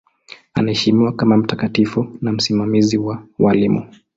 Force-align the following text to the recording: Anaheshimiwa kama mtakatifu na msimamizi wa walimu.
Anaheshimiwa 0.53 1.11
kama 1.13 1.37
mtakatifu 1.37 2.17
na 2.21 2.31
msimamizi 2.31 2.97
wa 2.97 3.23
walimu. 3.39 3.87